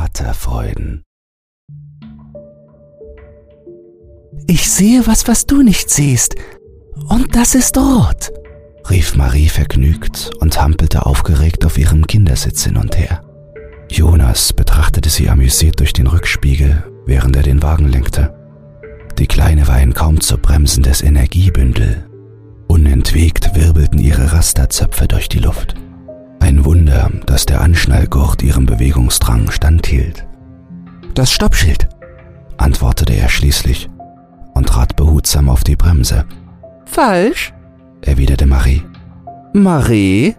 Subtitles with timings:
[0.00, 1.02] Vaterfreuden.
[4.46, 6.36] Ich sehe was, was du nicht siehst.
[7.10, 8.32] Und das ist rot,
[8.88, 13.22] rief Marie vergnügt und hampelte aufgeregt auf ihrem Kindersitz hin und her.
[13.90, 18.34] Jonas betrachtete sie amüsiert durch den Rückspiegel, während er den Wagen lenkte.
[19.18, 22.06] Die Kleine war ein kaum zu bremsendes Energiebündel.
[22.68, 25.74] Unentwegt wirbelten ihre Rasterzöpfe durch die Luft.
[26.40, 30.26] Ein Wunder, dass der Anschnallgurt ihrem Bewegungsdrang standhielt.
[31.14, 31.88] Das Stoppschild,
[32.56, 33.88] antwortete er schließlich
[34.54, 36.24] und trat behutsam auf die Bremse.
[36.86, 37.52] Falsch,
[38.02, 38.82] erwiderte Marie.
[39.52, 40.34] Marie?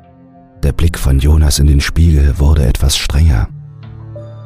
[0.63, 3.47] Der Blick von Jonas in den Spiegel wurde etwas strenger.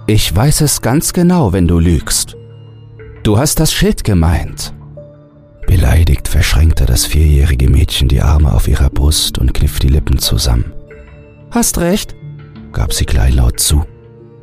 [0.08, 2.36] Ich weiß es ganz genau, wenn du lügst.
[3.24, 4.74] Du hast das Schild gemeint.
[5.66, 10.75] Beleidigt verschränkte das vierjährige Mädchen die Arme auf ihrer Brust und kniff die Lippen zusammen.
[11.56, 12.14] Hast recht,
[12.74, 13.86] gab sie kleinlaut zu.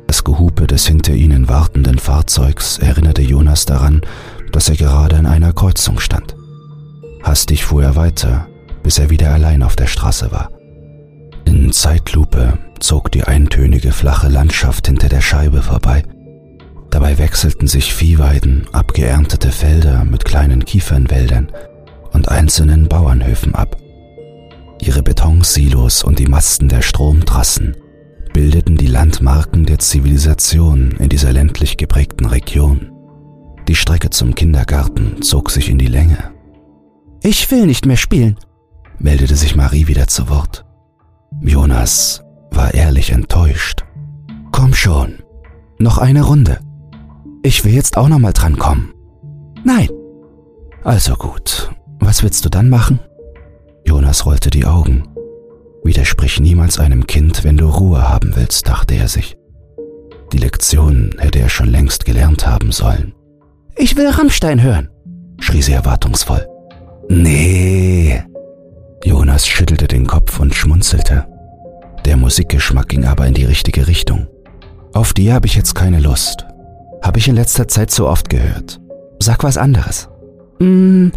[0.07, 4.01] Das Gehupe des hinter ihnen wartenden Fahrzeugs erinnerte Jonas daran,
[4.51, 6.35] dass er gerade an einer Kreuzung stand.
[7.21, 8.47] Hastig fuhr er weiter,
[8.81, 10.49] bis er wieder allein auf der Straße war.
[11.45, 16.01] In Zeitlupe zog die eintönige flache Landschaft hinter der Scheibe vorbei.
[16.89, 21.51] Dabei wechselten sich Viehweiden, abgeerntete Felder mit kleinen Kiefernwäldern
[22.11, 23.77] und einzelnen Bauernhöfen ab.
[24.85, 27.77] Ihre Betonsilos und die Masten der Stromtrassen
[28.33, 32.91] bildeten die Landmarken der Zivilisation in dieser ländlich geprägten Region.
[33.69, 36.31] Die Strecke zum Kindergarten zog sich in die Länge.
[37.21, 38.37] Ich will nicht mehr spielen,
[38.99, 40.65] meldete sich Marie wieder zu Wort.
[41.39, 43.85] Jonas war ehrlich enttäuscht.
[44.51, 45.23] Komm schon,
[45.79, 46.59] noch eine Runde.
[47.41, 48.93] Ich will jetzt auch noch mal drankommen.
[49.63, 49.87] Nein.
[50.83, 52.99] Also gut, was willst du dann machen?
[53.85, 55.07] Jonas rollte die Augen.
[55.83, 59.37] Widersprich niemals einem Kind, wenn du Ruhe haben willst, dachte er sich.
[60.31, 63.13] Die Lektion hätte er schon längst gelernt haben sollen.
[63.75, 64.89] Ich will Rammstein hören,
[65.39, 66.47] schrie sie erwartungsvoll.
[67.09, 68.23] Nee.
[69.03, 71.27] Jonas schüttelte den Kopf und schmunzelte.
[72.05, 74.27] Der Musikgeschmack ging aber in die richtige Richtung.
[74.93, 76.45] Auf die habe ich jetzt keine Lust.
[77.01, 78.79] Habe ich in letzter Zeit so oft gehört.
[79.19, 80.09] Sag was anderes.
[80.59, 81.09] Mm,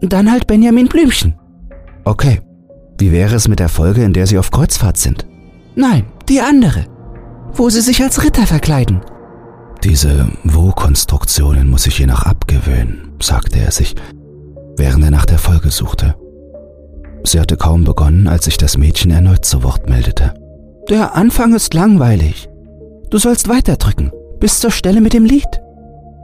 [0.00, 1.34] dann halt Benjamin Blümchen.
[2.04, 2.40] Okay.
[2.98, 5.26] Wie wäre es mit der Folge, in der sie auf Kreuzfahrt sind?
[5.74, 6.86] Nein, die andere.
[7.54, 9.00] Wo sie sich als Ritter verkleiden.
[9.82, 13.96] Diese Wo-Konstruktionen muss ich je noch abgewöhnen, sagte er sich,
[14.76, 16.14] während er nach der Folge suchte.
[17.24, 20.34] Sie hatte kaum begonnen, als sich das Mädchen erneut zu Wort meldete.
[20.88, 22.48] Der Anfang ist langweilig.
[23.10, 25.60] Du sollst weiterdrücken, bis zur Stelle mit dem Lied.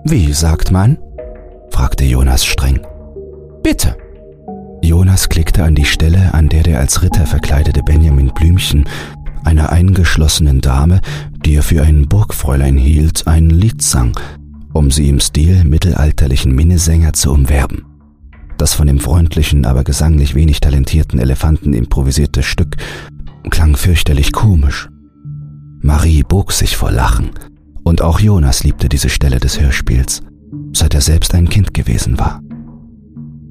[0.04, 0.98] Wie sagt man?
[1.70, 2.80] fragte Jonas streng.
[3.62, 3.96] Bitte.
[4.82, 8.84] Jonas klickte an die Stelle, an der der als Ritter verkleidete Benjamin Blümchen
[9.44, 11.00] einer eingeschlossenen Dame,
[11.44, 14.12] die er für ein Burgfräulein hielt, ein Lied sang,
[14.72, 17.84] um sie im Stil mittelalterlichen Minnesänger zu umwerben.
[18.58, 22.76] Das von dem freundlichen, aber gesanglich wenig talentierten Elefanten improvisierte Stück
[23.50, 24.88] klang fürchterlich komisch.
[25.80, 27.30] Marie bog sich vor Lachen,
[27.84, 30.22] und auch Jonas liebte diese Stelle des Hörspiels,
[30.72, 32.42] seit er selbst ein Kind gewesen war.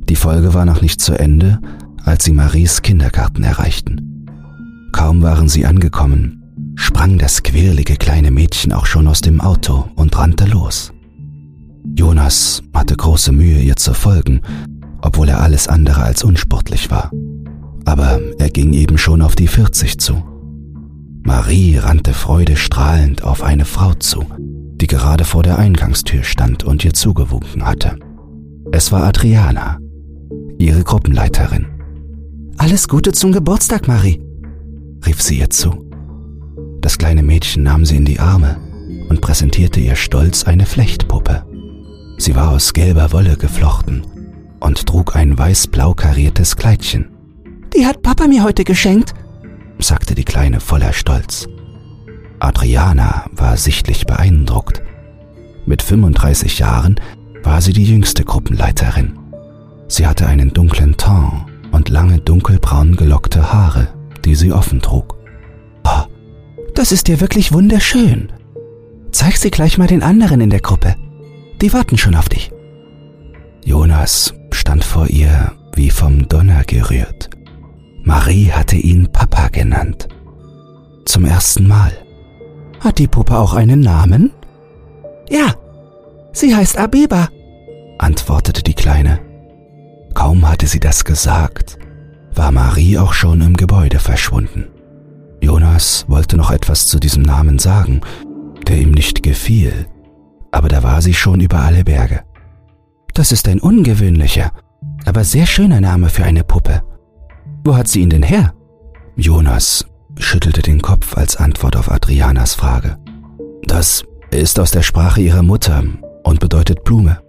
[0.09, 1.59] Die Folge war noch nicht zu Ende,
[2.03, 4.25] als sie Maries Kindergarten erreichten.
[4.93, 10.17] Kaum waren sie angekommen, sprang das quirlige kleine Mädchen auch schon aus dem Auto und
[10.17, 10.93] rannte los.
[11.95, 14.41] Jonas hatte große Mühe, ihr zu folgen,
[15.01, 17.11] obwohl er alles andere als unsportlich war.
[17.85, 20.23] Aber er ging eben schon auf die 40 zu.
[21.23, 26.93] Marie rannte freudestrahlend auf eine Frau zu, die gerade vor der Eingangstür stand und ihr
[26.93, 27.97] zugewunken hatte.
[28.71, 29.79] Es war Adriana,
[30.57, 31.67] ihre Gruppenleiterin.
[32.57, 34.21] Alles Gute zum Geburtstag, Marie,
[35.05, 35.85] rief sie ihr zu.
[36.81, 38.57] Das kleine Mädchen nahm sie in die Arme
[39.09, 41.45] und präsentierte ihr stolz eine Flechtpuppe.
[42.17, 44.05] Sie war aus gelber Wolle geflochten
[44.59, 47.09] und trug ein weiß-blau kariertes Kleidchen.
[47.75, 49.13] Die hat Papa mir heute geschenkt,
[49.79, 51.47] sagte die Kleine voller Stolz.
[52.39, 54.81] Adriana war sichtlich beeindruckt.
[55.65, 56.95] Mit 35 Jahren
[57.43, 59.16] war sie die jüngste Gruppenleiterin.
[59.87, 63.87] Sie hatte einen dunklen Ton und lange dunkelbraun gelockte Haare,
[64.25, 65.17] die sie offen trug.
[65.85, 66.03] Oh,
[66.73, 68.31] das ist dir wirklich wunderschön.
[69.11, 70.95] Zeig sie gleich mal den anderen in der Gruppe.
[71.61, 72.51] Die warten schon auf dich.
[73.63, 77.29] Jonas stand vor ihr wie vom Donner gerührt.
[78.03, 80.07] Marie hatte ihn Papa genannt.
[81.05, 81.91] Zum ersten Mal.
[82.79, 84.31] Hat die Puppe auch einen Namen?
[85.29, 85.55] Ja,
[86.31, 87.29] sie heißt Abeba,
[87.97, 89.26] antwortete die Kleine.
[90.17, 91.77] Kaum hatte sie das gesagt,
[92.33, 94.65] war Marie auch schon im Gebäude verschwunden.
[95.41, 98.01] Jonas wollte noch etwas zu diesem Namen sagen,
[98.67, 99.85] der ihm nicht gefiel,
[100.51, 102.21] aber da war sie schon über alle Berge.
[103.13, 104.49] Das ist ein ungewöhnlicher,
[105.05, 106.81] aber sehr schöner Name für eine Puppe.
[107.63, 108.55] Wo hat sie ihn denn her?
[109.17, 109.85] Jonas
[110.17, 112.97] schüttelte den Kopf als Antwort auf Adrianas Frage.
[113.65, 115.83] Das ist aus der Sprache ihrer Mutter
[116.23, 117.21] und bedeutet Blume.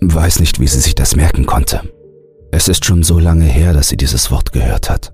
[0.00, 1.80] Weiß nicht, wie sie sich das merken konnte.
[2.54, 5.12] Es ist schon so lange her, dass sie dieses Wort gehört hat.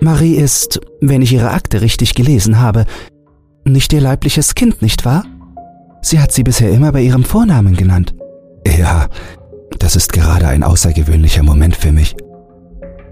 [0.00, 2.86] Marie ist, wenn ich ihre Akte richtig gelesen habe,
[3.64, 5.24] nicht ihr leibliches Kind, nicht wahr?
[6.02, 8.14] Sie hat sie bisher immer bei ihrem Vornamen genannt.
[8.66, 9.06] Ja,
[9.78, 12.16] das ist gerade ein außergewöhnlicher Moment für mich.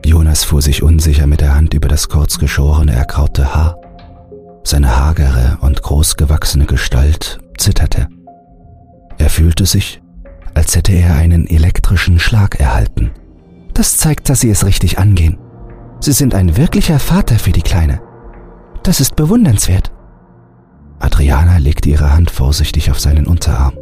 [0.05, 3.76] Jonas fuhr sich unsicher mit der Hand über das kurzgeschorene, erkraute Haar.
[4.64, 8.08] Seine hagere und großgewachsene Gestalt zitterte.
[9.19, 10.02] Er fühlte sich,
[10.55, 13.12] als hätte er einen elektrischen Schlag erhalten.
[13.75, 15.38] Das zeigt, dass Sie es richtig angehen.
[16.00, 18.00] Sie sind ein wirklicher Vater für die Kleine.
[18.82, 19.93] Das ist bewundernswert.
[20.99, 23.75] Adriana legte ihre Hand vorsichtig auf seinen Unterarm.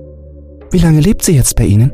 [0.71, 1.93] Wie lange lebt sie jetzt bei Ihnen?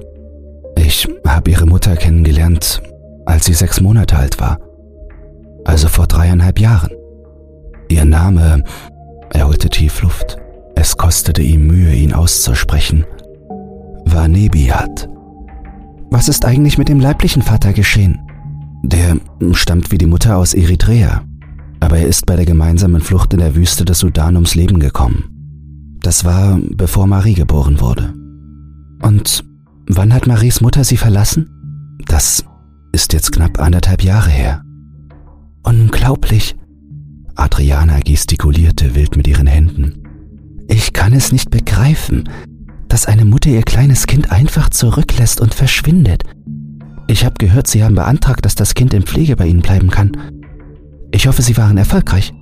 [0.76, 2.82] Ich habe ihre Mutter kennengelernt,
[3.24, 4.58] als sie sechs Monate alt war.
[5.64, 6.90] Also vor dreieinhalb Jahren.
[7.88, 8.64] Ihr Name,
[9.30, 10.36] er holte tief Luft.
[10.74, 13.06] Es kostete ihm Mühe, ihn auszusprechen.
[14.04, 15.08] War Nebiat.
[16.14, 18.20] Was ist eigentlich mit dem leiblichen Vater geschehen?
[18.84, 19.16] Der
[19.50, 21.24] stammt wie die Mutter aus Eritrea,
[21.80, 25.24] aber er ist bei der gemeinsamen Flucht in der Wüste des Sudan ums Leben gekommen.
[26.02, 28.14] Das war, bevor Marie geboren wurde.
[29.02, 29.44] Und
[29.88, 31.50] wann hat Maries Mutter sie verlassen?
[32.06, 32.44] Das
[32.92, 34.62] ist jetzt knapp anderthalb Jahre her.
[35.64, 36.54] Unglaublich.
[37.34, 40.04] Adriana gestikulierte wild mit ihren Händen.
[40.68, 42.28] Ich kann es nicht begreifen,
[42.94, 46.22] dass eine Mutter ihr kleines Kind einfach zurücklässt und verschwindet.
[47.08, 50.12] Ich habe gehört, Sie haben beantragt, dass das Kind in Pflege bei Ihnen bleiben kann.
[51.10, 52.32] Ich hoffe, Sie waren erfolgreich.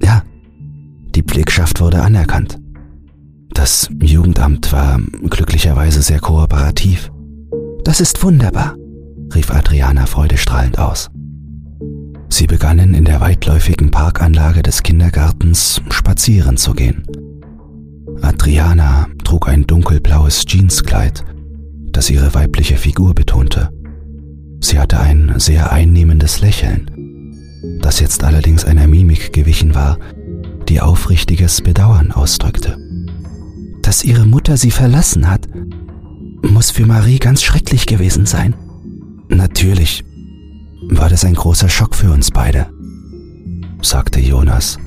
[0.00, 0.22] Ja,
[1.16, 2.60] die Pflegschaft wurde anerkannt.
[3.54, 7.10] Das Jugendamt war glücklicherweise sehr kooperativ.
[7.82, 8.76] Das ist wunderbar,
[9.34, 11.10] rief Adriana freudestrahlend aus.
[12.28, 17.02] Sie begannen in der weitläufigen Parkanlage des Kindergartens spazieren zu gehen.
[18.20, 21.24] Adriana trug ein dunkelblaues Jeanskleid,
[21.90, 23.70] das ihre weibliche Figur betonte.
[24.60, 26.90] Sie hatte ein sehr einnehmendes Lächeln,
[27.80, 29.98] das jetzt allerdings einer Mimik gewichen war,
[30.68, 32.78] die aufrichtiges Bedauern ausdrückte.
[33.82, 35.48] Dass ihre Mutter sie verlassen hat,
[36.42, 38.54] muss für Marie ganz schrecklich gewesen sein.
[39.28, 40.04] Natürlich
[40.88, 42.66] war das ein großer Schock für uns beide,
[43.82, 44.78] sagte Jonas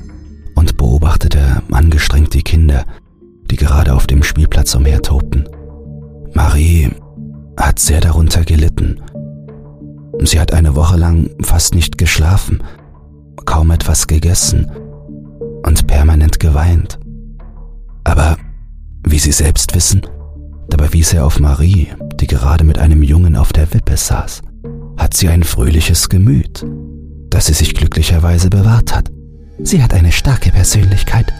[0.54, 2.86] und beobachtete angestrengt die Kinder,
[3.50, 5.48] die gerade auf dem Spielplatz umhertobten.
[6.32, 6.90] Marie
[7.58, 9.00] hat sehr darunter gelitten.
[10.22, 12.62] Sie hat eine Woche lang fast nicht geschlafen,
[13.44, 14.70] kaum etwas gegessen
[15.64, 16.98] und permanent geweint.
[18.04, 18.36] Aber
[19.06, 20.02] wie Sie selbst wissen,
[20.68, 21.88] dabei wies er auf Marie,
[22.20, 24.42] die gerade mit einem Jungen auf der Wippe saß,
[24.96, 26.64] hat sie ein fröhliches Gemüt,
[27.30, 29.10] das sie sich glücklicherweise bewahrt hat.
[29.62, 31.32] Sie hat eine starke Persönlichkeit,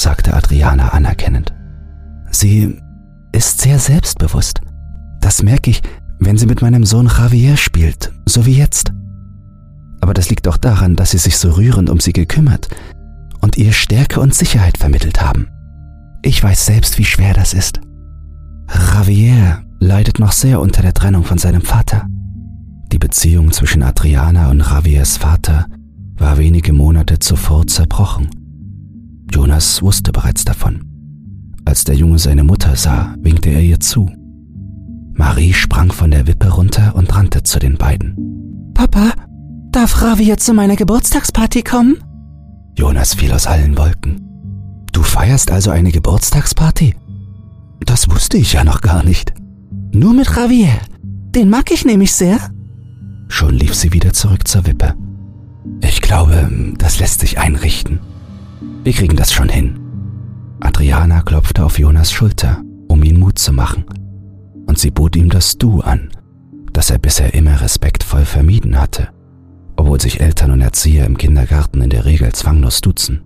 [0.00, 1.52] sagte Adriana anerkennend.
[2.30, 2.80] Sie
[3.32, 4.60] ist sehr selbstbewusst.
[5.20, 5.82] Das merke ich,
[6.18, 8.92] wenn sie mit meinem Sohn Javier spielt, so wie jetzt.
[10.00, 12.68] Aber das liegt auch daran, dass sie sich so rührend um sie gekümmert
[13.40, 15.48] und ihr Stärke und Sicherheit vermittelt haben.
[16.22, 17.80] Ich weiß selbst, wie schwer das ist.
[18.68, 22.06] Javier leidet noch sehr unter der Trennung von seinem Vater.
[22.92, 25.66] Die Beziehung zwischen Adriana und Javiers Vater
[26.16, 28.39] war wenige Monate zuvor zerbrochen.
[29.32, 30.84] Jonas wusste bereits davon.
[31.64, 34.10] Als der Junge seine Mutter sah, winkte er ihr zu.
[35.14, 38.72] Marie sprang von der Wippe runter und rannte zu den beiden.
[38.74, 39.12] Papa,
[39.70, 41.98] darf Ravi jetzt zu meiner Geburtstagsparty kommen?
[42.74, 44.26] Jonas fiel aus allen Wolken.
[44.92, 46.96] Du feierst also eine Geburtstagsparty?
[47.84, 49.34] Das wusste ich ja noch gar nicht.
[49.92, 50.72] Nur mit Javier.
[51.34, 52.38] Den mag ich nämlich sehr.
[53.28, 54.94] Schon lief sie wieder zurück zur Wippe.
[55.82, 58.00] Ich glaube, das lässt sich einrichten.
[58.82, 59.78] Wir kriegen das schon hin.
[60.60, 63.84] Adriana klopfte auf Jonas Schulter, um ihn Mut zu machen,
[64.66, 66.08] und sie bot ihm das Du an,
[66.72, 69.08] das er bisher immer respektvoll vermieden hatte,
[69.76, 73.20] obwohl sich Eltern und Erzieher im Kindergarten in der Regel zwanglos duzen.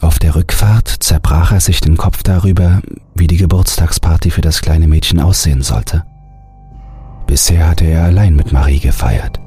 [0.00, 2.82] Auf der Rückfahrt zerbrach er sich den Kopf darüber,
[3.14, 6.04] wie die Geburtstagsparty für das kleine Mädchen aussehen sollte.
[7.28, 9.38] Bisher hatte er allein mit Marie gefeiert.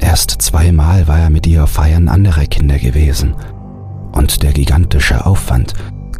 [0.00, 3.34] Erst zweimal war er mit ihr auf Feiern anderer Kinder gewesen
[4.18, 5.74] und der gigantische Aufwand,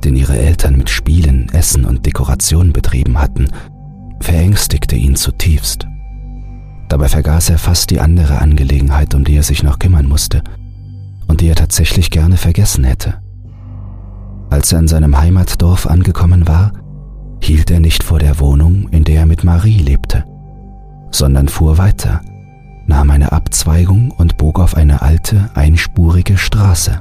[0.04, 3.48] den ihre Eltern mit Spielen, Essen und Dekoration betrieben hatten,
[4.20, 5.86] verängstigte ihn zutiefst.
[6.88, 10.42] Dabei vergaß er fast die andere Angelegenheit, um die er sich noch kümmern musste
[11.26, 13.20] und die er tatsächlich gerne vergessen hätte.
[14.48, 16.72] Als er in seinem Heimatdorf angekommen war,
[17.42, 20.24] hielt er nicht vor der Wohnung, in der er mit Marie lebte,
[21.10, 22.20] sondern fuhr weiter,
[22.86, 27.00] nahm eine Abzweigung und bog auf eine alte, einspurige Straße.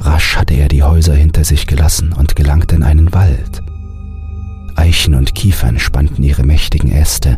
[0.00, 3.62] Rasch hatte er die Häuser hinter sich gelassen und gelangte in einen Wald.
[4.74, 7.36] Eichen und Kiefern spannten ihre mächtigen Äste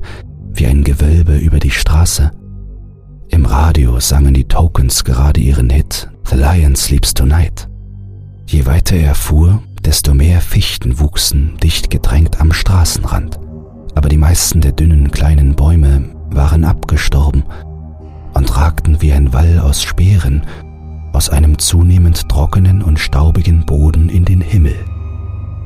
[0.55, 2.31] wie ein Gewölbe über die Straße.
[3.31, 7.69] Im Radio sangen die Tokens gerade ihren Hit The Lion Sleeps Tonight.
[8.47, 13.41] Je weiter er fuhr, desto mehr Fichten wuchsen dicht gedrängt am Straßenrand,
[13.95, 17.45] aber die meisten der dünnen kleinen Bäume waren abgestorben
[18.35, 20.43] und ragten wie ein Wall aus Speeren
[21.13, 24.77] aus einem zunehmend trockenen und staubigen Boden in den Himmel.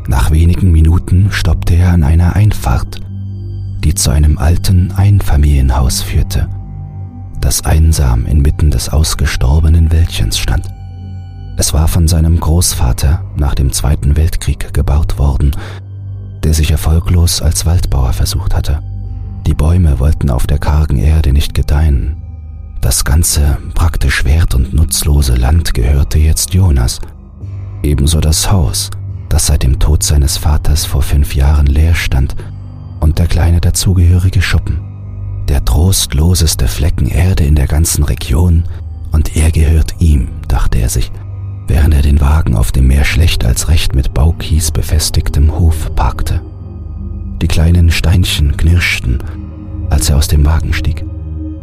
[0.09, 3.01] Nach wenigen Minuten stoppte er an einer Einfahrt,
[3.83, 6.49] die zu einem alten Einfamilienhaus führte,
[7.41, 10.67] das einsam inmitten des ausgestorbenen Wäldchens stand.
[11.57, 15.53] Es war von seinem Großvater nach dem Zweiten Weltkrieg gebaut worden,
[16.45, 18.83] der sich erfolglos als Waldbauer versucht hatte.
[19.47, 22.17] Die Bäume wollten auf der kargen Erde nicht gedeihen.
[22.87, 27.01] Das ganze praktisch wert und nutzlose Land gehörte jetzt Jonas.
[27.83, 28.91] Ebenso das Haus,
[29.29, 32.37] das seit dem Tod seines Vaters vor fünf Jahren leer stand,
[33.01, 34.79] und der kleine dazugehörige Schuppen.
[35.49, 38.63] Der trostloseste Flecken Erde in der ganzen Region,
[39.11, 41.11] und er gehört ihm, dachte er sich
[41.67, 46.41] während er den Wagen auf dem mehr schlecht als recht mit Baukies befestigtem Hof parkte.
[47.43, 49.19] Die kleinen Steinchen knirschten,
[49.91, 51.05] als er aus dem Wagen stieg.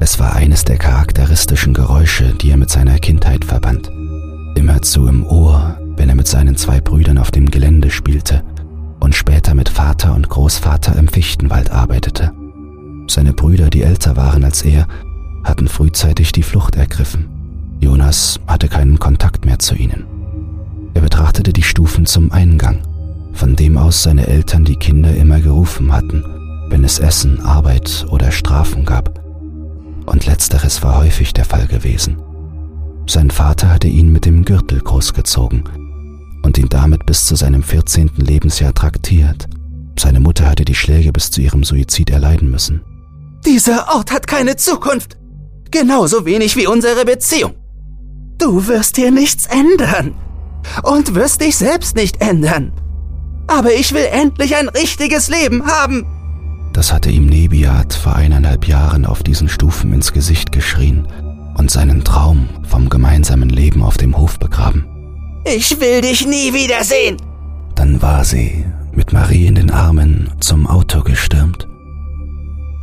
[0.03, 3.89] Es war eines der charakteristischen Geräusche, die er mit seiner Kindheit verband.
[4.53, 8.43] Immerzu im Ohr, wenn er mit seinen zwei Brüdern auf dem Gelände spielte
[8.99, 12.33] und später mit Vater und Großvater im Fichtenwald arbeitete.
[13.07, 14.89] Seine Brüder, die älter waren als er,
[15.45, 17.29] hatten frühzeitig die Flucht ergriffen
[17.79, 20.03] Jonas hatte keinen Kontakt mehr zu ihnen.
[20.95, 22.79] Er betrachtete die Stufen zum Eingang,
[23.31, 26.25] von dem aus seine Eltern die Kinder immer gerufen hatten,
[26.67, 29.22] wenn es Essen, Arbeit oder Strafen gab.
[30.05, 32.17] Und letzteres war häufig der Fall gewesen.
[33.07, 35.63] Sein Vater hatte ihn mit dem Gürtel großgezogen
[36.43, 38.11] und ihn damit bis zu seinem 14.
[38.17, 39.47] Lebensjahr traktiert.
[39.97, 42.81] Seine Mutter hatte die Schläge bis zu ihrem Suizid erleiden müssen.
[43.45, 45.17] Dieser Ort hat keine Zukunft.
[45.71, 47.55] Genauso wenig wie unsere Beziehung.
[48.37, 50.15] Du wirst hier nichts ändern.
[50.83, 52.71] Und wirst dich selbst nicht ändern.
[53.47, 56.05] Aber ich will endlich ein richtiges Leben haben.
[56.73, 61.07] Das hatte ihm Nebiat vor eineinhalb Jahren auf diesen Stufen ins Gesicht geschrien
[61.55, 64.85] und seinen Traum vom gemeinsamen Leben auf dem Hof begraben.
[65.45, 67.17] Ich will dich nie wiedersehen.
[67.75, 71.67] Dann war sie, mit Marie in den Armen, zum Auto gestürmt.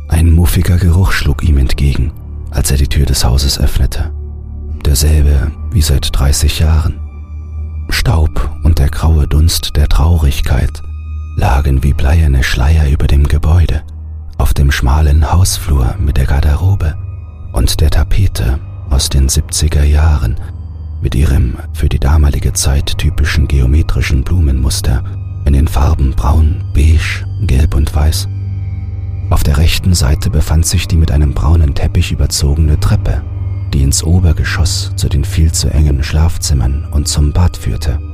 [0.07, 2.11] Ein muffiger Geruch schlug ihm entgegen,
[2.49, 4.11] als er die Tür des Hauses öffnete
[4.85, 6.99] derselbe wie seit 30 Jahren.
[7.89, 10.81] Staub und der graue Dunst der Traurigkeit
[11.41, 13.81] lagen wie bleierne Schleier über dem Gebäude,
[14.37, 16.95] auf dem schmalen Hausflur mit der Garderobe
[17.51, 18.59] und der Tapete
[18.91, 20.39] aus den 70er Jahren
[21.01, 25.03] mit ihrem für die damalige Zeit typischen geometrischen Blumenmuster
[25.45, 28.27] in den Farben braun, beige, gelb und weiß.
[29.31, 33.23] Auf der rechten Seite befand sich die mit einem braunen Teppich überzogene Treppe
[33.73, 38.10] die ins Obergeschoss zu den viel zu engen Schlafzimmern und zum Bad führte.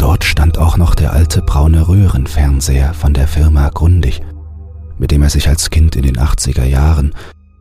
[0.00, 4.22] Dort stand auch noch der alte braune Röhrenfernseher von der Firma Grundig,
[4.98, 7.14] mit dem er sich als Kind in den 80er Jahren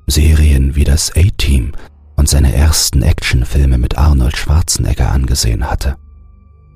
[0.08, 1.74] Serien wie das A-Team
[2.15, 5.98] und seine ersten Actionfilme mit Arnold Schwarzenegger angesehen hatte.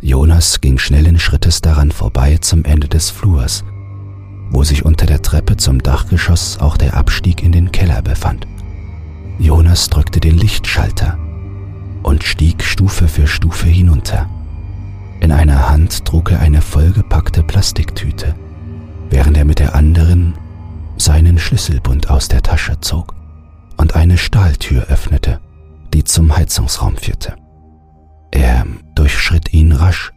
[0.01, 3.63] Jonas ging schnellen Schrittes daran vorbei zum Ende des Flurs,
[4.51, 8.46] wo sich unter der Treppe zum Dachgeschoss auch der Abstieg in den Keller befand.
[9.39, 11.17] Jonas drückte den Lichtschalter
[12.03, 14.29] und stieg Stufe für Stufe hinunter.
[15.24, 18.36] In einer Hand trug er eine vollgepackte Plastiktüte,
[19.10, 20.34] während er mit der anderen
[20.98, 23.15] seinen Schlüsselbund aus der Tasche zog
[23.77, 25.39] und eine Stahltür öffnete,
[25.94, 27.36] die zum Heizungsraum führte.
[28.32, 28.65] Er
[28.96, 30.12] durchschritt ihn rasch,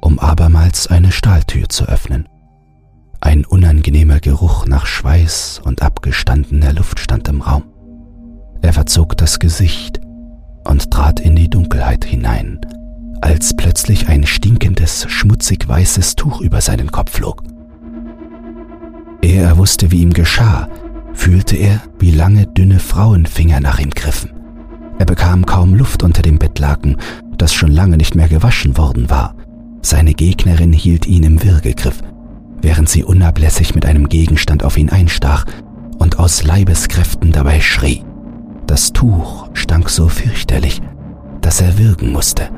[0.00, 2.28] um abermals eine Stahltür zu öffnen.
[3.20, 7.62] Ein unangenehmer Geruch nach Schweiß und abgestandener Luft stand im Raum.
[8.60, 10.00] Er verzog das Gesicht
[10.64, 12.60] und trat in die Dunkelheit hinein,
[13.20, 17.42] als plötzlich ein stinkendes, schmutzig weißes Tuch über seinen Kopf flog.
[19.22, 20.68] Ehe er wusste, wie ihm geschah,
[21.12, 24.30] fühlte er, wie lange, dünne Frauenfinger nach ihm griffen.
[24.98, 26.96] Er bekam kaum Luft unter dem Bettlaken,
[27.36, 29.34] das schon lange nicht mehr gewaschen worden war.
[29.82, 32.00] Seine Gegnerin hielt ihn im Würgegriff,
[32.60, 35.44] während sie unablässig mit einem Gegenstand auf ihn einstach
[35.98, 38.04] und aus Leibeskräften dabei schrie.
[38.66, 40.80] Das Tuch stank so fürchterlich,
[41.40, 42.50] dass er würgen musste.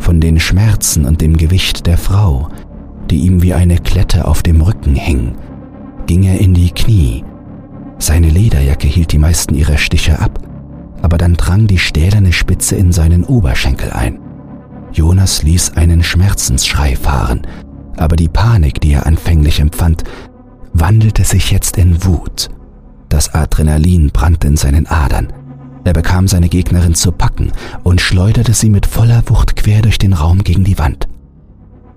[0.00, 2.48] Von den Schmerzen und dem Gewicht der Frau,
[3.10, 5.36] die ihm wie eine Klette auf dem Rücken hing,
[6.06, 7.24] ging er in die Knie.
[7.98, 10.40] Seine Lederjacke hielt die meisten ihrer Stiche ab,
[11.02, 14.18] aber dann drang die stählerne Spitze in seinen Oberschenkel ein.
[14.92, 17.42] Jonas ließ einen Schmerzensschrei fahren,
[17.96, 20.04] aber die Panik, die er anfänglich empfand,
[20.72, 22.48] wandelte sich jetzt in Wut.
[23.08, 25.32] Das Adrenalin brannte in seinen Adern.
[25.84, 30.12] Er bekam seine Gegnerin zu packen und schleuderte sie mit voller Wucht quer durch den
[30.12, 31.08] Raum gegen die Wand.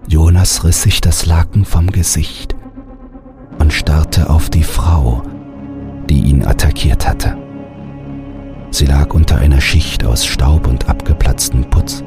[0.07, 2.55] Jonas riss sich das Laken vom Gesicht
[3.59, 5.23] und starrte auf die Frau,
[6.09, 7.37] die ihn attackiert hatte.
[8.71, 12.03] Sie lag unter einer Schicht aus Staub und abgeplatztem Putz.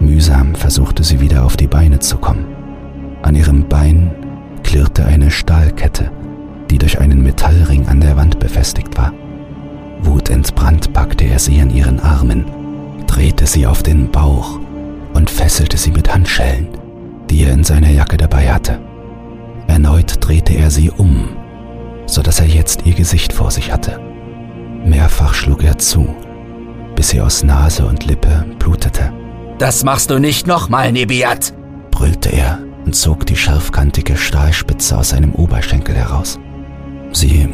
[0.00, 2.46] Mühsam versuchte sie wieder auf die Beine zu kommen.
[3.22, 4.10] An ihrem Bein
[4.62, 6.10] klirrte eine Stahlkette,
[6.70, 9.12] die durch einen Metallring an der Wand befestigt war.
[10.02, 12.44] Wutentbrannt packte er sie an ihren Armen,
[13.06, 14.58] drehte sie auf den Bauch
[15.14, 16.68] und fesselte sie mit Handschellen,
[17.30, 18.80] die er in seiner Jacke dabei hatte.
[19.66, 21.28] Erneut drehte er sie um,
[22.06, 24.00] so dass er jetzt ihr Gesicht vor sich hatte.
[24.84, 26.08] Mehrfach schlug er zu,
[26.94, 29.12] bis sie aus Nase und Lippe blutete.
[29.58, 31.52] Das machst du nicht nochmal, Nebiat!
[31.90, 36.38] brüllte er und zog die scharfkantige Stahlspitze aus seinem Oberschenkel heraus.
[37.12, 37.48] Sie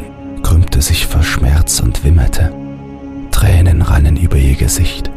[0.45, 2.53] krümmte sich vor Schmerz und wimmerte.
[3.31, 5.09] Tränen rannen über ihr Gesicht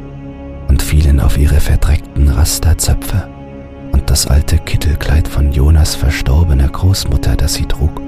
[0.69, 3.29] und fielen auf ihre verdreckten Rasterzöpfe
[3.93, 8.01] und das alte Kittelkleid von Jonas verstorbener Großmutter, das sie trug.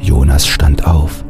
[0.00, 1.26] Jonas stand auf,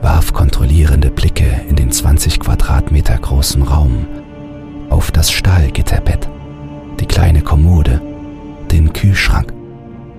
[0.00, 4.06] warf kontrollierende Blicke in den 20 Quadratmeter großen Raum,
[4.90, 6.28] auf das Stahlgitterbett,
[7.00, 8.00] die kleine Kommode,
[8.70, 9.52] den Kühlschrank,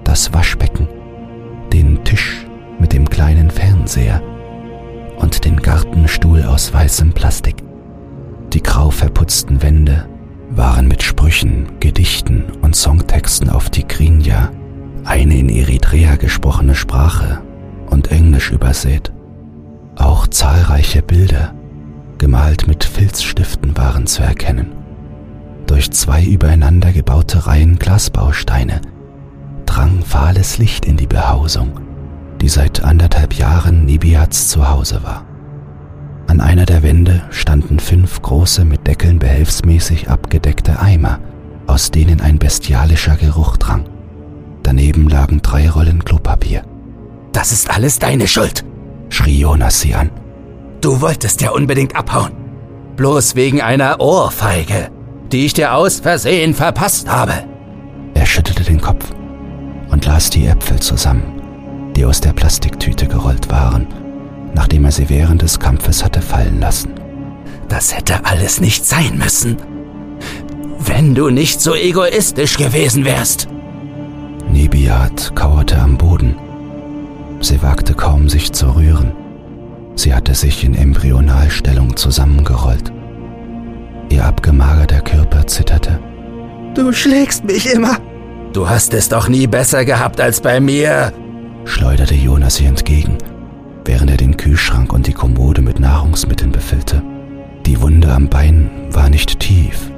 [0.04, 0.90] das Waschbecken,
[1.72, 2.46] den Tisch
[2.78, 4.22] mit dem kleinen Fernseher
[5.24, 7.56] und den Gartenstuhl aus weißem Plastik.
[8.52, 10.06] Die grau verputzten Wände
[10.50, 14.52] waren mit Sprüchen, Gedichten und Songtexten auf Tigrinya,
[15.06, 17.42] eine in Eritrea gesprochene Sprache,
[17.90, 19.14] und Englisch übersät.
[19.96, 21.54] Auch zahlreiche Bilder,
[22.18, 24.74] gemalt mit Filzstiften, waren zu erkennen.
[25.68, 28.82] Durch zwei übereinander gebaute Reihen Glasbausteine
[29.66, 31.80] drang fahles Licht in die Behausung,
[32.44, 35.26] die seit anderthalb Jahren Nibiats Zuhause war.
[36.28, 41.22] An einer der Wände standen fünf große mit Deckeln behelfsmäßig abgedeckte Eimer,
[41.68, 43.86] aus denen ein bestialischer Geruch drang.
[44.62, 46.64] Daneben lagen drei Rollen Klopapier.
[47.32, 48.66] Das ist alles deine Schuld,
[49.08, 50.12] schrie Jonas sie an.
[50.82, 52.34] Du wolltest ja unbedingt abhauen.
[52.98, 54.90] Bloß wegen einer Ohrfeige,
[55.32, 57.46] die ich dir aus Versehen verpasst habe.
[58.16, 59.12] Er schüttelte den Kopf
[59.90, 61.43] und las die Äpfel zusammen,
[61.96, 63.88] die aus der Plastiktüte gerollt waren
[64.54, 66.92] nachdem er sie während des Kampfes hatte fallen lassen.
[67.70, 69.58] Das hätte alles nicht sein müssen.
[70.80, 73.48] Wenn du nicht so egoistisch gewesen wärst.
[74.52, 76.36] Nebiat kauerte am Boden.
[77.40, 79.14] Sie wagte kaum, sich zu rühren.
[79.96, 82.92] Sie hatte sich in Embryonalstellung zusammengerollt.
[84.10, 86.00] Ihr abgemagerter Körper zitterte.
[86.76, 87.98] Du schlägst mich immer.
[88.54, 91.12] Du hast es doch nie besser gehabt als bei mir,
[91.66, 93.18] schleuderte Jonas ihr entgegen
[93.86, 97.02] während er den Kühlschrank und die Kommode mit Nahrungsmitteln befüllte.
[97.66, 99.92] Die Wunde am Bein war nicht tief,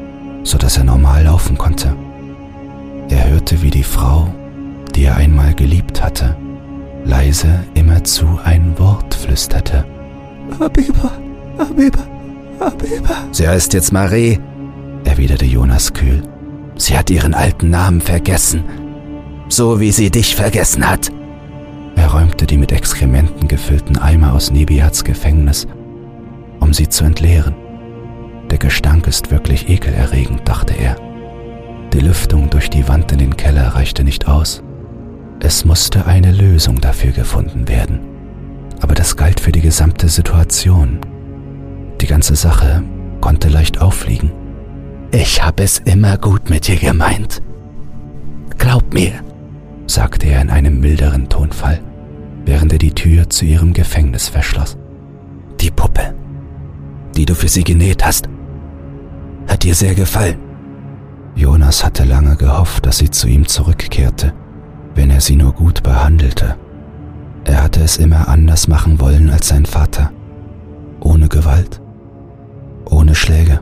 [0.43, 1.95] so dass er normal laufen konnte.
[3.09, 4.33] Er hörte, wie die Frau,
[4.95, 6.35] die er einmal geliebt hatte,
[7.03, 9.85] leise immerzu ein Wort flüsterte.
[10.59, 11.11] Abiba,
[11.57, 12.07] Abiba,
[12.59, 13.15] Abiba.
[13.31, 14.39] Sie heißt jetzt Marie,
[15.03, 16.23] erwiderte Jonas kühl.
[16.77, 18.63] Sie hat ihren alten Namen vergessen,
[19.49, 21.11] so wie sie dich vergessen hat.
[22.15, 25.67] Räumte die mit Exkrementen gefüllten Eimer aus Nebiats Gefängnis,
[26.61, 27.55] um sie zu entleeren.
[28.49, 30.95] Der Gestank ist wirklich ekelerregend, dachte er.
[31.91, 34.63] Die Lüftung durch die Wand in den Keller reichte nicht aus.
[35.41, 37.99] Es musste eine Lösung dafür gefunden werden.
[38.79, 40.99] Aber das galt für die gesamte Situation.
[41.99, 42.81] Die ganze Sache
[43.19, 44.31] konnte leicht auffliegen.
[45.11, 47.41] Ich habe es immer gut mit dir gemeint.
[48.57, 49.11] Glaub mir,
[49.85, 51.81] sagte er in einem milderen Tonfall,
[52.45, 54.77] während er die Tür zu ihrem Gefängnis verschloss.
[55.59, 56.13] Die Puppe,
[57.15, 58.29] die du für sie genäht hast,
[59.47, 60.37] hat dir sehr gefallen.
[61.35, 64.33] Jonas hatte lange gehofft, dass sie zu ihm zurückkehrte,
[64.93, 66.55] wenn er sie nur gut behandelte.
[67.43, 70.11] Er hatte es immer anders machen wollen als sein Vater,
[70.99, 71.81] ohne Gewalt,
[72.85, 73.59] ohne Schläge.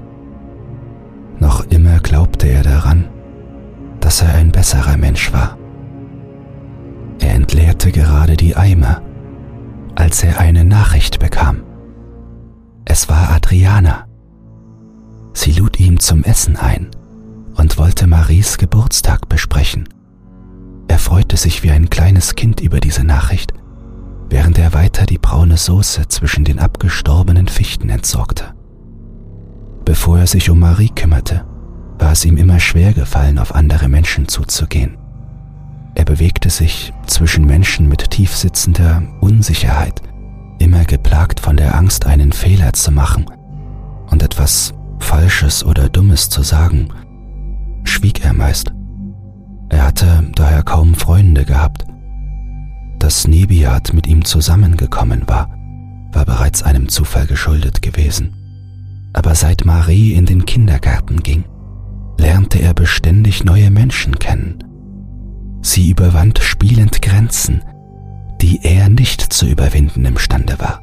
[1.39, 3.06] Noch immer glaubte er daran,
[4.00, 5.58] dass er ein besserer Mensch war.
[7.23, 9.01] Er entleerte gerade die Eimer,
[9.95, 11.63] als er eine Nachricht bekam.
[12.83, 14.07] Es war Adriana.
[15.33, 16.91] Sie lud ihm zum Essen ein
[17.55, 19.88] und wollte Maries Geburtstag besprechen.
[20.89, 23.53] Er freute sich wie ein kleines Kind über diese Nachricht,
[24.29, 28.53] während er weiter die braune Soße zwischen den abgestorbenen Fichten entsorgte.
[29.86, 31.45] Bevor er sich um Marie kümmerte,
[31.99, 34.97] war es ihm immer schwer gefallen, auf andere Menschen zuzugehen.
[35.95, 40.01] Er bewegte sich zwischen Menschen mit tiefsitzender Unsicherheit,
[40.60, 43.25] immer geplagt von der Angst, einen Fehler zu machen
[44.10, 46.89] und etwas Falsches oder Dummes zu sagen,
[47.84, 48.73] schwieg er meist.
[49.69, 51.86] Er hatte daher kaum Freunde gehabt.
[52.99, 55.49] Dass Nebiat mit ihm zusammengekommen war,
[56.12, 58.34] war bereits einem Zufall geschuldet gewesen.
[59.13, 61.43] Aber seit Marie in den Kindergarten ging,
[62.17, 64.63] lernte er beständig neue Menschen kennen.
[65.63, 67.63] Sie überwand spielend Grenzen,
[68.41, 70.82] die er nicht zu überwinden imstande war.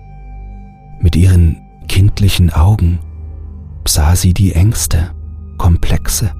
[1.00, 2.98] Mit ihren kindlichen Augen
[3.86, 5.10] sah sie die Ängste,
[5.58, 6.32] Komplexe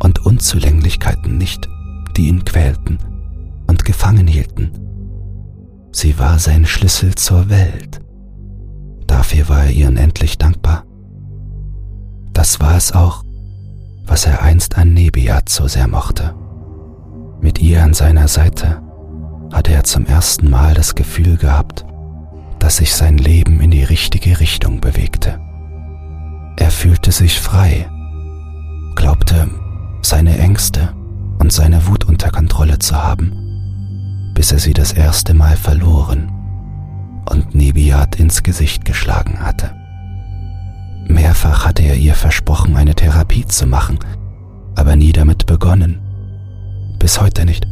[0.00, 1.68] und Unzulänglichkeiten nicht,
[2.16, 2.98] die ihn quälten
[3.68, 4.72] und gefangen hielten.
[5.92, 8.00] Sie war sein Schlüssel zur Welt.
[9.06, 10.84] Dafür war er ihr unendlich dankbar.
[12.32, 13.22] Das war es auch,
[14.04, 16.34] was er einst an Nebiat so sehr mochte.
[17.68, 18.80] Ihr an seiner Seite
[19.52, 21.84] hatte er zum ersten Mal das Gefühl gehabt,
[22.60, 25.38] dass sich sein Leben in die richtige Richtung bewegte.
[26.56, 27.86] Er fühlte sich frei,
[28.96, 29.50] glaubte,
[30.00, 30.94] seine Ängste
[31.40, 36.32] und seine Wut unter Kontrolle zu haben, bis er sie das erste Mal verloren
[37.28, 39.74] und Nebiat ins Gesicht geschlagen hatte.
[41.06, 43.98] Mehrfach hatte er ihr versprochen, eine Therapie zu machen,
[44.74, 46.07] aber nie damit begonnen.
[46.98, 47.66] Bis heute nicht.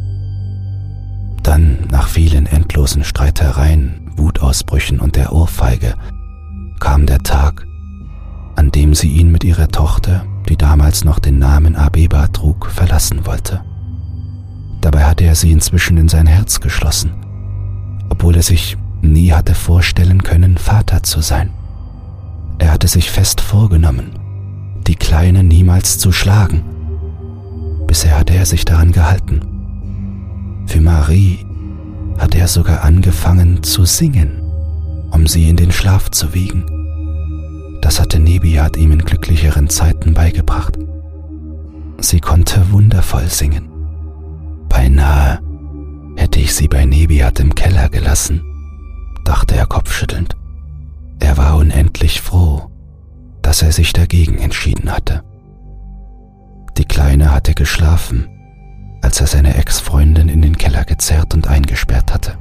[1.43, 5.95] Dann, nach vielen endlosen Streitereien, Wutausbrüchen und der Ohrfeige,
[6.79, 7.65] kam der Tag,
[8.55, 13.25] an dem sie ihn mit ihrer Tochter, die damals noch den Namen Abeba trug, verlassen
[13.25, 13.61] wollte.
[14.81, 17.11] Dabei hatte er sie inzwischen in sein Herz geschlossen,
[18.09, 21.51] obwohl er sich nie hatte vorstellen können, Vater zu sein.
[22.59, 24.19] Er hatte sich fest vorgenommen,
[24.87, 26.63] die Kleine niemals zu schlagen.
[27.87, 29.41] Bisher hatte er sich daran gehalten.
[30.67, 31.45] Für Marie
[32.17, 34.41] hatte er sogar angefangen zu singen,
[35.11, 36.65] um sie in den Schlaf zu wiegen.
[37.81, 40.77] Das hatte Nebiat ihm in glücklicheren Zeiten beigebracht.
[41.99, 43.69] Sie konnte wundervoll singen.
[44.67, 45.39] Beinahe
[46.17, 48.41] hätte ich sie bei Nebiat im Keller gelassen,
[49.23, 50.35] dachte er kopfschüttelnd.
[51.19, 52.69] Er war unendlich froh,
[53.41, 55.23] dass er sich dagegen entschieden hatte.
[56.77, 58.27] Die Kleine hatte geschlafen,
[59.01, 62.37] als er seine Ex-Freundin in den Keller gezerrt und eingesperrt hatte.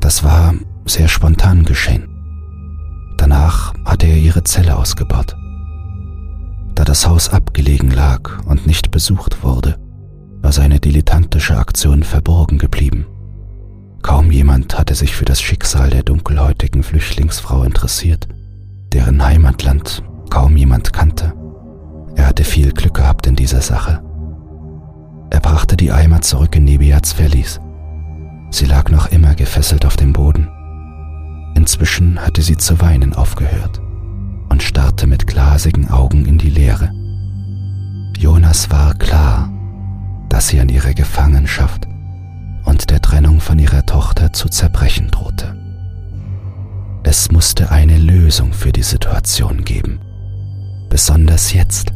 [0.00, 0.54] Das war
[0.86, 2.08] sehr spontan geschehen.
[3.18, 5.36] Danach hatte er ihre Zelle ausgebaut.
[6.74, 9.76] Da das Haus abgelegen lag und nicht besucht wurde,
[10.40, 13.06] war seine dilettantische Aktion verborgen geblieben.
[14.02, 18.28] Kaum jemand hatte sich für das Schicksal der dunkelhäutigen Flüchtlingsfrau interessiert,
[18.92, 21.34] deren Heimatland kaum jemand kannte.
[22.18, 24.02] Er hatte viel Glück gehabt in dieser Sache.
[25.30, 27.60] Er brachte die Eimer zurück in Nebiats Verlies.
[28.50, 30.48] Sie lag noch immer gefesselt auf dem Boden.
[31.54, 33.80] Inzwischen hatte sie zu weinen aufgehört
[34.48, 36.90] und starrte mit glasigen Augen in die Leere.
[38.18, 39.52] Jonas war klar,
[40.28, 41.86] dass sie an ihrer Gefangenschaft
[42.64, 45.54] und der Trennung von ihrer Tochter zu zerbrechen drohte.
[47.04, 50.00] Es musste eine Lösung für die Situation geben,
[50.90, 51.92] besonders jetzt,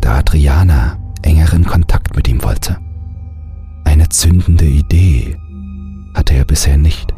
[0.00, 2.78] da Adriana engeren Kontakt mit ihm wollte.
[3.84, 5.36] Eine zündende Idee
[6.14, 7.12] hatte er bisher nicht.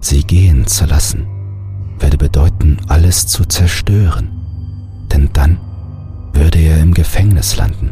[0.00, 1.26] Sie gehen zu lassen,
[1.98, 4.30] werde bedeuten, alles zu zerstören,
[5.12, 5.58] denn dann
[6.32, 7.90] würde er im Gefängnis landen.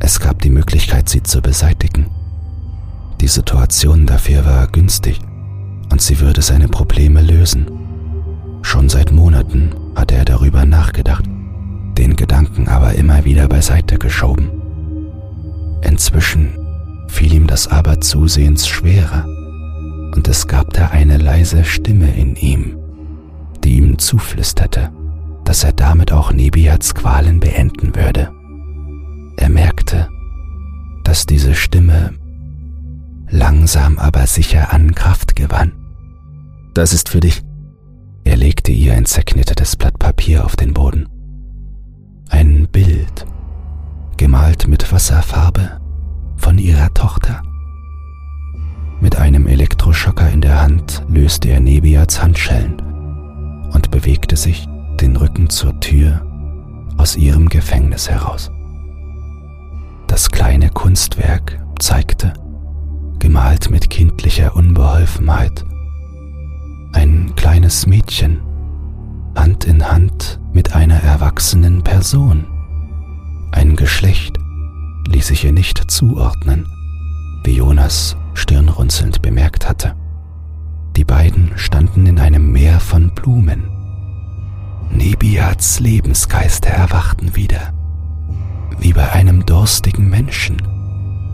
[0.00, 2.06] Es gab die Möglichkeit, sie zu beseitigen
[3.24, 5.18] die Situation dafür war günstig
[5.90, 7.66] und sie würde seine Probleme lösen.
[8.60, 11.24] Schon seit Monaten hatte er darüber nachgedacht,
[11.94, 14.50] den Gedanken aber immer wieder beiseite geschoben.
[15.82, 16.58] Inzwischen
[17.08, 19.26] fiel ihm das aber zusehends schwerer
[20.14, 22.76] und es gab da eine leise Stimme in ihm,
[23.62, 24.90] die ihm zuflüsterte,
[25.44, 28.30] dass er damit auch Nebiats Qualen beenden würde.
[29.36, 30.08] Er merkte,
[31.02, 32.14] dass diese Stimme
[33.28, 35.72] langsam aber sicher an Kraft gewann.
[36.72, 37.42] Das ist für dich.
[38.24, 41.08] Er legte ihr ein zerknittertes Blatt Papier auf den Boden.
[44.34, 45.78] Gemalt mit Wasserfarbe,
[46.36, 47.40] von ihrer Tochter.
[49.00, 52.80] Mit einem Elektroschocker in der Hand löste er Nebiats Handschellen
[53.72, 54.66] und bewegte sich
[55.00, 56.26] den Rücken zur Tür
[56.96, 58.50] aus ihrem Gefängnis heraus.
[60.08, 62.32] Das kleine Kunstwerk zeigte,
[63.20, 65.64] gemalt mit kindlicher Unbeholfenheit,
[66.92, 68.40] ein kleines Mädchen,
[69.36, 72.46] Hand in Hand mit einer erwachsenen Person.
[73.54, 74.36] Ein Geschlecht
[75.06, 76.66] ließ sich ihr nicht zuordnen,
[77.44, 79.94] wie Jonas stirnrunzelnd bemerkt hatte.
[80.96, 83.70] Die beiden standen in einem Meer von Blumen.
[84.90, 87.72] Nebiats Lebensgeister erwachten wieder,
[88.80, 90.56] wie bei einem durstigen Menschen,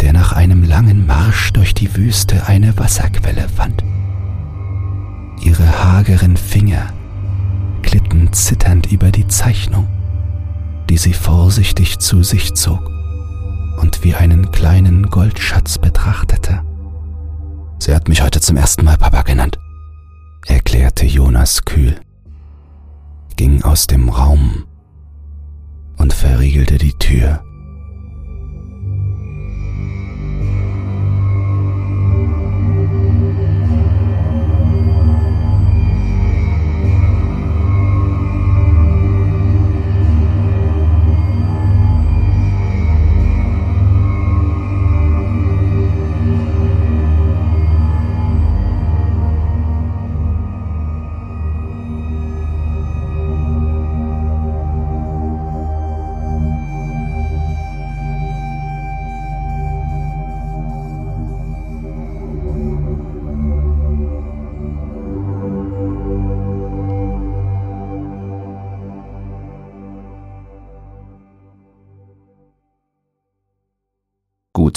[0.02, 3.83] der nach einem langen Marsch durch die Wüste eine Wasserquelle fand.
[5.42, 6.92] Ihre hageren Finger
[7.80, 9.88] glitten zitternd über die Zeichnung,
[10.90, 12.85] die sie vorsichtig zu sich zog
[13.81, 16.62] und wie einen kleinen Goldschatz betrachtete.
[17.79, 19.57] Sie hat mich heute zum ersten Mal Papa genannt,
[20.48, 21.94] erklärte Jonas kühl,
[23.37, 24.64] ging aus dem Raum
[25.96, 27.44] und verriegelte die Tür.